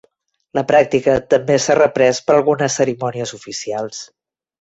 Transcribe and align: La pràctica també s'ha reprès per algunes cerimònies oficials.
La 0.59 0.61
pràctica 0.69 1.13
també 1.33 1.57
s'ha 1.65 1.75
reprès 1.79 2.21
per 2.29 2.35
algunes 2.37 2.79
cerimònies 2.81 3.35
oficials. 3.39 4.01